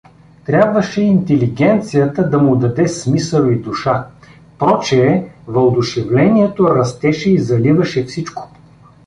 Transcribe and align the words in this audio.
Трябваше 0.45 1.01
интелигенцията 1.01 2.29
да 2.29 2.39
му 2.39 2.55
даде 2.55 2.87
смисъл 2.87 3.45
и 3.47 3.55
душа… 3.55 4.07
Прочее, 4.59 5.29
въодушевлението 5.47 6.75
растеше 6.75 7.31
и 7.31 7.39
заливаше 7.39 8.03
всичко. 8.03 8.51